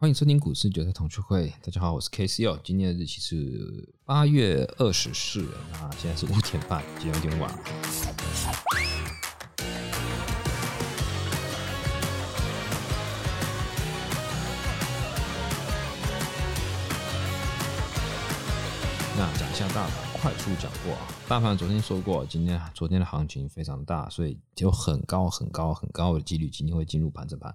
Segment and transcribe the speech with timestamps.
[0.00, 1.52] 欢迎收听股市韭菜同学会。
[1.60, 2.56] 大家好，我是 K C 哦。
[2.62, 7.52] 今天的日期是八月二十四，那现在是五点半，今天有点晚。
[19.16, 21.08] 那讲一下大盘，快速讲过啊。
[21.26, 27.52] 大盘昨天说过，今天昨天的行情非常大，所以有很高很高很高的几率今天会进入盘整盘。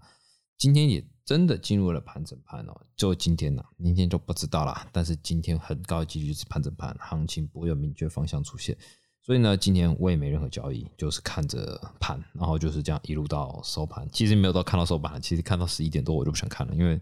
[0.58, 4.88] 今天也真的进入了盘整盘哦，就今天了，明天就不知道了。
[4.92, 8.78] 但是今天很高的几率是盘整盘，行情不会有明确方向出现。
[9.22, 14.06] 所以呢，今天我也没任何交易，就是看着盘，然后就是这样一路到收盘。
[14.12, 17.00] 其实没有到看到收盘，其实看到十一点多我就不想看了，因为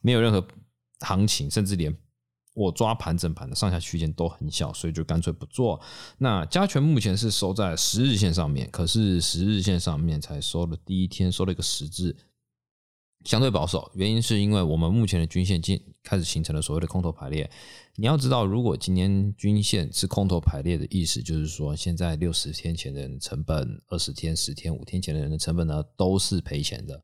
[0.00, 0.44] 没有任何
[1.00, 1.96] 行情，甚至连
[2.54, 5.80] 我抓盘整盘的上下区间都很小，所以就干脆不做。
[6.18, 12.16] 那加权目前是收在十日线上面，可是十日线上面才收了第一天，收了一个十字。
[13.24, 17.50] 相对保守，原因是因为我们目前的均线进开始形成了所谓的空头排列。
[17.96, 27.02] 你要知道，如果今天均线是空头排列的意思，就是说现在六十天前的成本、二十天、十天、五天前的人的成本呢，都是赔钱的。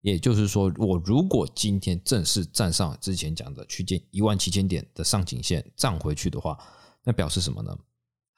[0.00, 6.56] 也就是说，我如果今天正式站上之前讲的区间一万七千点的上颈线站回去的话，
[7.04, 7.76] 那表示什么呢？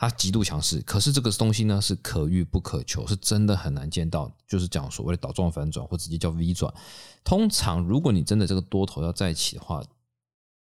[0.00, 4.32] 它极度强势，可是这个东西呢是可遇不可求，是真的很难见到。
[4.48, 6.72] 就是讲所谓的倒状反转，或直接叫 V 转。
[7.22, 9.84] 通常如果你真的这个多头要再起的话，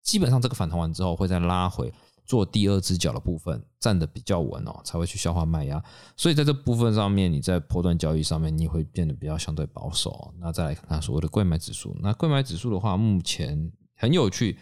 [0.03, 1.95] 基本上这个反弹完之后会再拉回
[2.27, 5.81] 做第二只脚的部分，站的比较稳哦，才会去消化卖压。
[6.17, 10.35] 所以在这部分上面，你在波段交易上面，你会变得比较相对保守。
[10.41, 14.59] 那再来看看所谓的贵买指数，那贵买指数的话，目前很有趣。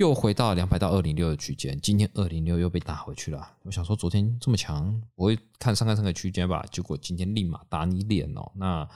[0.00, 3.46] 又回到两百到二零六的区间，今天二零六又被打回去了。
[3.64, 6.64] 我想说，昨天这么强，我会看上看三个区间吧。
[6.72, 8.50] 结果今天立马打你脸哦。
[8.54, 8.88] 那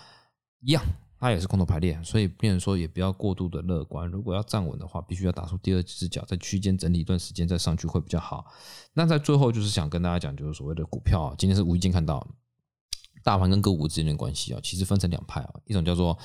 [0.61, 0.83] 一样，
[1.21, 4.09] 它也是空头排列，所以变成说也不要过度的乐观。
[4.09, 8.47] 如果要站稳的话，必须要打出第二只脚，在区间整理一段时间再上去会比较好。
[8.95, 12.27] 那在最后就是想跟大家讲，就是所谓的股票，今天是无意间看到。
[13.25, 16.17] 大盘跟个股之间的关系啊，其实分成两派啊，一种叫做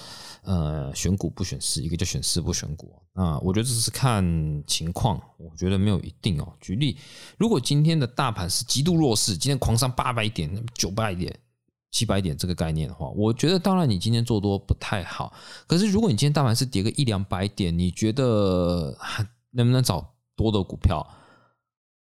[0.44, 2.94] 呃选股不选市，一个叫选市不选股。
[3.14, 4.22] 那我觉得这是看
[4.68, 6.54] 情况，我觉得没有一定哦。
[6.60, 6.98] 举例，
[7.38, 11.34] 如果今天的大盘是极度弱势，今天狂上八百点、九百点、
[11.90, 15.31] 七百点这个概念的话，我觉得当然你今天做多不太好。
[15.68, 18.98] 可是如果你今天大盘是跌个一两百点，你觉得
[19.52, 20.06] 能不能找
[20.36, 21.08] 多的股票？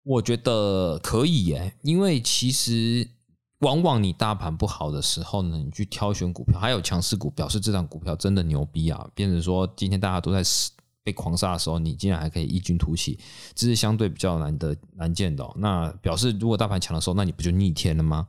[0.04, 3.08] 我觉得可以耶，因为其实。
[3.60, 9.10] 往往你大盘不好的时候呢，你去挑选股票，还有强势股，表示这张股票真的牛逼啊！
[9.16, 10.42] 变成说今天大家都在
[11.04, 13.18] 被狂杀的时候，你竟然还可以异军突起，
[13.56, 15.50] 这是相对比较难得难见的。
[15.56, 18.28] 那表示如果大盘强的时候，那你不就逆天了吗？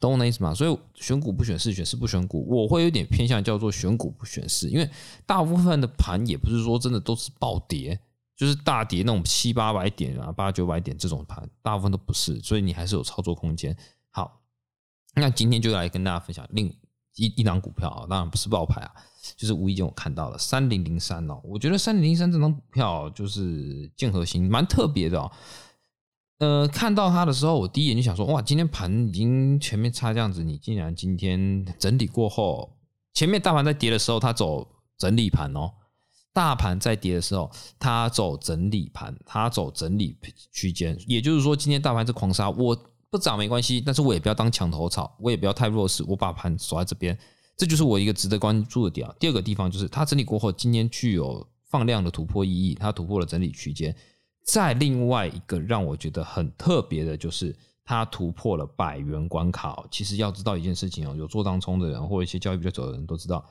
[0.00, 0.52] 懂我那意思吗？
[0.52, 4.90] 所以选股不选市，选市不选股，我会有点偏向叫做选股不选市，因为
[5.24, 7.96] 大部分的盘也不是说真的都是暴跌，
[8.36, 13.76] 就是大跌那种七八百点啊、八九百点这种盘，大部分都不是，所以你还是有操作空间。
[14.12, 14.42] 好，
[15.16, 16.68] 那今天就来跟大家分享另
[17.16, 18.92] 一一档股票啊，当然不是爆牌啊，
[19.36, 25.32] 就是无意间我看到了三零零三哦，我觉得三零零三这张股票就是建核心蛮特别的哦。
[26.38, 32.76] 呃，看到它的时候，我第一眼就想说，哇，今天盘已经前面差这样子，你竟然今天整理过后，
[33.14, 34.66] 前面大盘在跌的时候，它走
[34.98, 35.72] 整理盘哦，
[36.32, 40.18] 大盘在跌的时候，它走整理盘，它走整理
[40.50, 42.76] 区间，也就是说，今天大盘是狂杀我。
[43.12, 47.16] 不涨没关系，但是我也不要当墙头草，我也不要太弱势，我把盘守在这边，
[47.58, 49.06] 这就是我一个值得关注的点。
[49.20, 53.94] 第二个地方就是它整理过后，今天具有放量的突破意义，它突破了整理区间。
[54.46, 59.84] 再另外一个让我觉得很特别的就是它突破了百元关卡。
[59.90, 63.44] 其实要知道一件事情哦，有做当冲的人或者一些交易比较久的人都知道，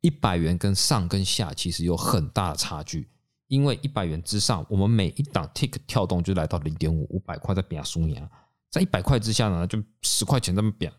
[0.00, 3.08] 一百元跟上跟下其实有很大的差距，
[3.48, 8.24] 因为一百元之上，我们每一档 tick 跳动就来到零点五五百块在比亚输赢。
[8.70, 10.92] 在一百块之下呢，就十块钱这么贬，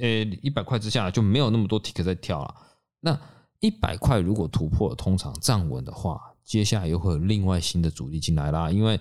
[0.00, 0.08] 呃，
[0.42, 2.54] 一百块之下就没有那么多 tick 在跳了。
[3.00, 3.18] 那
[3.60, 8.70] 一百块如果突破，通常站稳的话，接下来又会有另外新的主力进来啦。
[8.70, 9.00] 因为，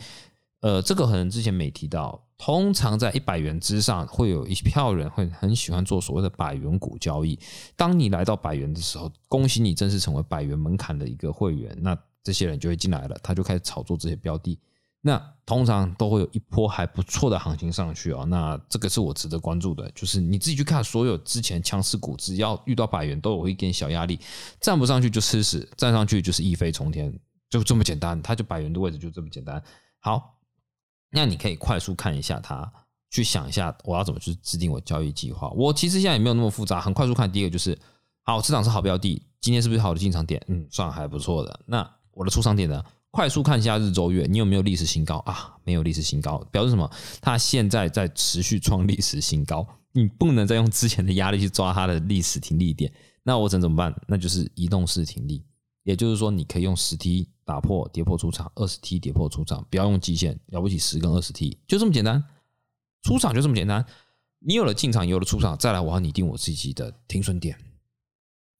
[0.61, 7.37] 呃，这个可能之前没提到，通常在一百元之上，会有一票人会很喜欢做所谓的百元股交易。
[7.75, 14.57] 当你来到百元的时候，恭喜你正式成为百元门槛的一个会员，那这些人就会进来了，他就开始炒作这些标的。
[15.07, 24.19] 那通常都会有一波还不错的行情上去啊，那这个是我值得关注的，就是你自己去看所有之前强势股，只要遇到百元都有一点小压力，
[24.59, 27.15] 站不上去就吃屎，站上去就是一飞冲天，
[27.51, 29.61] 就这么简单，它就百元的位置就这么简单。
[29.99, 30.39] 好，
[31.11, 32.67] 那你可以快速看一下它，
[33.11, 35.51] 去想一下我要怎么去制定我交易计划。
[35.51, 37.31] 我其实现在也没有那么复杂，很快速看。
[37.31, 37.77] 第一个就是
[38.23, 40.43] 好，市场是好标的，今天是不是好的进场点？
[40.47, 41.59] 嗯，算还不错的。
[41.67, 42.83] 那我的出场点呢？
[43.15, 45.55] 快速看一下日周月，你有没有历史新高啊？
[45.63, 46.91] 没有历史新高，表示什么？
[47.21, 52.91] 它现在在持续创历史新高，你不能再用之前的压力去抓它的历史停利点。
[53.23, 53.95] 那我怎怎么办？
[54.05, 55.41] 那就是移动式停利，
[55.83, 62.21] 也就是说，你可以用十 T 打破跌破出场，二十 T 跌破出场，不要用极限，了不起十跟二十 T，就这么简单。
[63.03, 63.85] 出场就这么简单。
[64.39, 67.57] 你有了进场，有了出场，再来我要拟定我自己的停损点。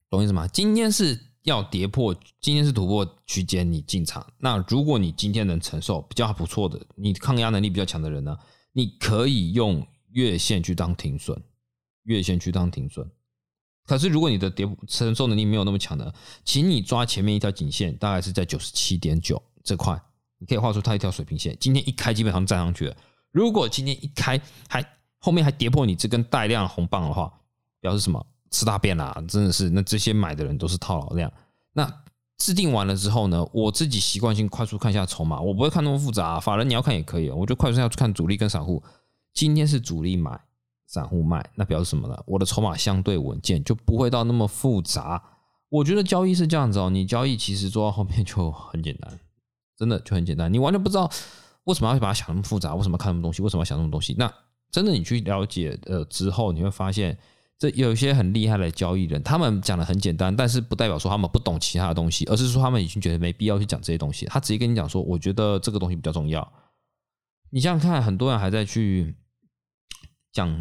[0.10, 0.48] 懂意思吗？
[0.48, 4.26] 今天是要跌破，今天是突破区间，你进场。
[4.40, 8.36] 那如果你今天能承受比较不错的，你抗压能力比较强的人呢，
[8.74, 11.40] 你可以用月线去当停损，
[12.04, 13.10] 月线去当停损。
[13.86, 16.12] 可是如果你的跌承受能力没有那么强的，
[16.44, 20.02] 请你抓前面一条颈线，大概是在九十七点九这块，
[20.40, 21.56] 你可以画出它一条水平线。
[21.60, 22.98] 今天一开基本上站上去了。
[23.32, 24.84] 如果今天一开还
[25.20, 27.32] 后面还跌破你这根带量红棒的话，
[27.80, 28.26] 表示什么？
[28.56, 29.14] 吃大便啦！
[29.28, 31.30] 真的是，那这些买的人都是套牢量。
[31.74, 31.86] 那
[32.38, 36.40] 制定完了之后呢，我自己习惯性快速看一下筹码，我不会看那么复杂。
[36.40, 38.82] 法人你要看也可以，我就快速要看主力跟散户。
[39.34, 40.40] 今天是主力买，
[40.88, 42.18] 散户卖，那表示什么呢？
[42.26, 45.22] 我的筹码相对稳健，就不会到那么复杂。
[45.68, 49.20] 我觉得交易是这样子哦，你交易其实做到后面 就很简单，
[49.78, 50.52] 真的就很简单。
[50.52, 51.12] 你完全不知道
[51.66, 54.16] 为什么要把它想那么复杂，为什么看那么东西，为什么要想那么东西？
[54.18, 54.34] 那
[54.72, 57.18] 真的你去了解呃之后，你会发现。
[57.58, 64.26] 这有一些很厉害的交易人，他们讲的很简单，但是不代表说他们不懂其他的东西，而是说他们已经觉得没必要去讲这些东西。
[64.26, 66.46] 他直接跟你讲说：“我觉得这个东西比较重要。”
[67.50, 69.16] 你想想看，很多人还在去
[70.34, 70.54] 讲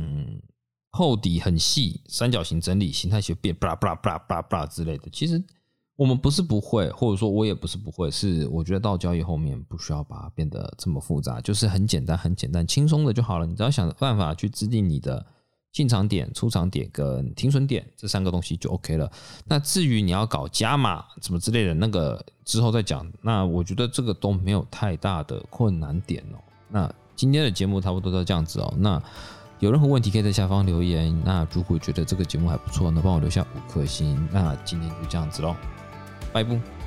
[0.91, 5.11] 厚底很细、三角形整理、形态学变、布拉布拉布拉布拉布拉之类的。
[5.11, 5.43] 其实
[5.97, 13.47] 我们不是不会，或者说我也不是不会，是我觉得到交易后面不需要把它变得这么复杂，就是很简单、很简单、轻松的就好了。
[13.47, 15.27] 你只要想办法去制定你的。
[15.75, 19.11] 进场点、出场点跟停损点这三个东西就 OK 了。
[19.45, 23.05] 那至于你要搞加码什么之类的，那个之后再讲。
[23.21, 26.39] 那我觉得这个都没有太大的困难点哦。
[26.69, 28.73] 那今天的节目差不多到这样子哦。
[28.79, 29.03] 那
[29.59, 31.21] 有任何问题可以在下方留言。
[31.25, 34.29] 那如果觉得这个节目还不错，那帮我留下五颗星。
[34.33, 35.57] 那今天就这样子喽，
[36.33, 36.84] 拜拜。